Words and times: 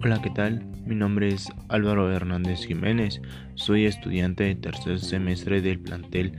Hola, 0.00 0.22
¿qué 0.22 0.30
tal? 0.30 0.64
Mi 0.86 0.94
nombre 0.94 1.26
es 1.26 1.48
Álvaro 1.68 2.12
Hernández 2.12 2.64
Jiménez. 2.64 3.20
Soy 3.56 3.84
estudiante 3.84 4.44
de 4.44 4.54
tercer 4.54 5.00
semestre 5.00 5.60
del 5.60 5.80
plantel 5.80 6.36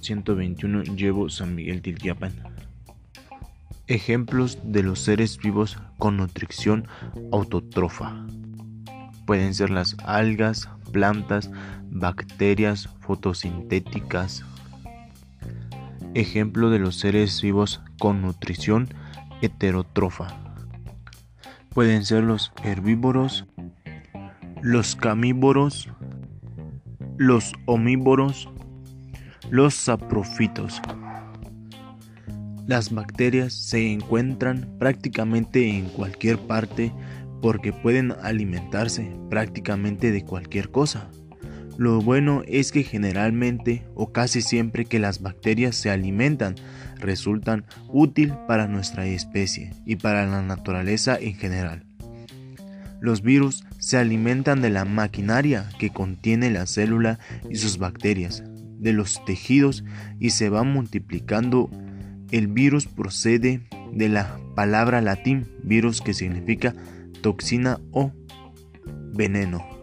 121 0.00 0.82
Llevo 0.82 1.30
San 1.30 1.54
Miguel 1.54 1.80
Tiltiapan. 1.80 2.34
Ejemplos 3.86 4.58
de 4.62 4.82
los 4.82 5.00
seres 5.00 5.38
vivos 5.38 5.78
con 5.96 6.18
nutrición 6.18 6.86
autotrofa. 7.32 8.26
Pueden 9.24 9.54
ser 9.54 9.70
las 9.70 9.96
algas, 10.04 10.68
plantas, 10.92 11.50
bacterias 11.90 12.90
fotosintéticas. 13.00 14.44
Ejemplo 16.12 16.68
de 16.68 16.80
los 16.80 16.98
seres 16.98 17.40
vivos 17.40 17.80
con 17.98 18.20
nutrición 18.20 18.90
heterotrofa 19.40 20.47
pueden 21.78 22.04
ser 22.04 22.24
los 22.24 22.50
herbívoros, 22.64 23.46
los 24.62 24.96
camívoros, 24.96 25.88
los 27.16 27.52
omívoros, 27.66 28.48
los 29.48 29.74
saprofitos. 29.74 30.82
Las 32.66 32.92
bacterias 32.92 33.52
se 33.52 33.92
encuentran 33.92 34.68
prácticamente 34.80 35.70
en 35.70 35.84
cualquier 35.90 36.36
parte 36.36 36.92
porque 37.40 37.72
pueden 37.72 38.10
alimentarse 38.24 39.16
prácticamente 39.30 40.10
de 40.10 40.24
cualquier 40.24 40.72
cosa. 40.72 41.08
Lo 41.78 42.00
bueno 42.00 42.42
es 42.48 42.72
que 42.72 42.82
generalmente 42.82 43.84
o 43.94 44.12
casi 44.12 44.42
siempre 44.42 44.84
que 44.84 44.98
las 44.98 45.22
bacterias 45.22 45.76
se 45.76 45.90
alimentan 45.90 46.56
resultan 46.98 47.64
útil 47.86 48.34
para 48.48 48.66
nuestra 48.66 49.06
especie 49.06 49.72
y 49.86 49.94
para 49.94 50.26
la 50.26 50.42
naturaleza 50.42 51.16
en 51.20 51.36
general. 51.36 51.84
Los 53.00 53.22
virus 53.22 53.64
se 53.78 53.96
alimentan 53.96 54.60
de 54.60 54.70
la 54.70 54.84
maquinaria 54.84 55.68
que 55.78 55.90
contiene 55.90 56.50
la 56.50 56.66
célula 56.66 57.20
y 57.48 57.54
sus 57.54 57.78
bacterias, 57.78 58.42
de 58.80 58.92
los 58.92 59.24
tejidos 59.24 59.84
y 60.18 60.30
se 60.30 60.48
va 60.48 60.64
multiplicando. 60.64 61.70
El 62.32 62.48
virus 62.48 62.88
procede 62.88 63.68
de 63.92 64.08
la 64.08 64.40
palabra 64.56 65.00
latín 65.00 65.46
virus 65.62 66.00
que 66.00 66.12
significa 66.12 66.74
toxina 67.22 67.78
o 67.92 68.12
veneno. 69.14 69.77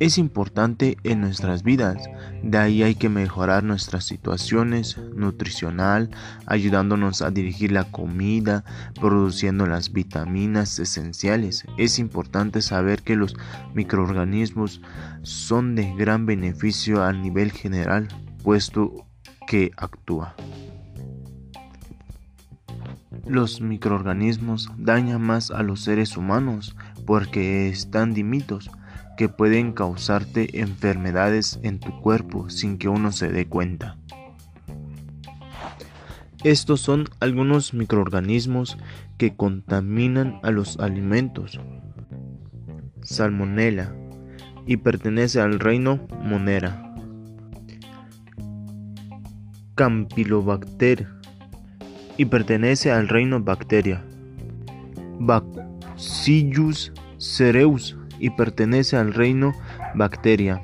Es 0.00 0.18
importante 0.18 0.96
en 1.04 1.20
nuestras 1.20 1.62
vidas. 1.62 1.96
De 2.42 2.58
ahí 2.58 2.82
hay 2.82 2.94
que 2.94 3.08
mejorar 3.08 3.62
nuestras 3.62 4.04
situaciones 4.04 4.98
nutricional, 5.14 6.10
ayudándonos 6.46 7.22
a 7.22 7.30
dirigir 7.30 7.72
la 7.72 7.84
comida, 7.84 8.64
produciendo 9.00 9.66
las 9.66 9.92
vitaminas 9.92 10.78
esenciales. 10.78 11.64
Es 11.78 11.98
importante 11.98 12.60
saber 12.62 13.02
que 13.02 13.16
los 13.16 13.36
microorganismos 13.74 14.80
son 15.22 15.74
de 15.74 15.94
gran 15.94 16.26
beneficio 16.26 17.02
a 17.04 17.12
nivel 17.12 17.52
general, 17.52 18.08
puesto 18.42 19.06
que 19.46 19.70
actúa. 19.76 20.34
Los 23.26 23.60
microorganismos 23.60 24.70
dañan 24.76 25.22
más 25.22 25.50
a 25.50 25.62
los 25.62 25.82
seres 25.82 26.16
humanos 26.16 26.76
porque 27.06 27.68
están 27.68 28.12
dimitos 28.12 28.70
que 29.16 29.28
pueden 29.28 29.72
causarte 29.72 30.60
enfermedades 30.60 31.58
en 31.62 31.78
tu 31.78 32.00
cuerpo 32.00 32.50
sin 32.50 32.78
que 32.78 32.88
uno 32.88 33.12
se 33.12 33.28
dé 33.28 33.46
cuenta. 33.46 33.96
Estos 36.42 36.80
son 36.80 37.06
algunos 37.20 37.72
microorganismos 37.72 38.76
que 39.16 39.34
contaminan 39.34 40.40
a 40.42 40.50
los 40.50 40.78
alimentos. 40.78 41.58
Salmonella 43.02 43.94
y 44.66 44.76
pertenece 44.78 45.40
al 45.40 45.58
reino 45.58 46.06
Monera. 46.22 46.94
Campylobacter 49.74 51.08
y 52.16 52.26
pertenece 52.26 52.92
al 52.92 53.08
reino 53.08 53.40
Bacteria. 53.40 54.04
Bacillus 55.18 56.92
cereus 57.18 57.96
y 58.18 58.30
pertenece 58.30 58.96
al 58.96 59.14
reino 59.14 59.52
Bacteria. 59.94 60.62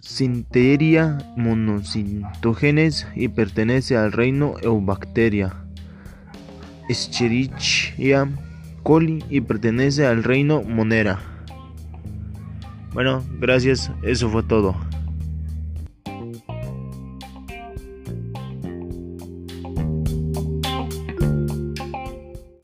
Sinteria 0.00 1.18
monocintogenes 1.36 3.06
y 3.14 3.28
pertenece 3.28 3.96
al 3.96 4.12
reino 4.12 4.54
Eubacteria. 4.62 5.54
Escherichia 6.88 8.28
coli 8.82 9.22
y 9.28 9.42
pertenece 9.42 10.06
al 10.06 10.24
reino 10.24 10.62
Monera. 10.62 11.20
Bueno, 12.94 13.22
gracias, 13.38 13.92
eso 14.02 14.30
fue 14.30 14.42
todo. 14.42 14.74